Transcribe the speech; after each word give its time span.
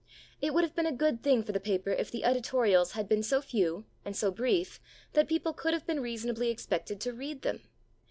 It 0.41 0.55
would 0.55 0.63
have 0.63 0.73
been 0.73 0.87
a 0.87 0.91
good 0.91 1.21
thing 1.21 1.43
for 1.43 1.51
the 1.51 1.59
paper 1.59 1.91
if 1.91 2.09
the 2.09 2.23
editorials 2.23 2.93
had 2.93 3.07
been 3.07 3.21
so 3.21 3.39
few 3.39 3.85
and 4.03 4.15
so 4.15 4.31
brief 4.31 4.79
that 5.13 5.27
people 5.29 5.53
could 5.53 5.73
have 5.75 5.85
been 5.85 5.99
reasonably 6.01 6.49
expected 6.49 6.99
to 7.01 7.13
read 7.13 7.43
them. 7.43 7.61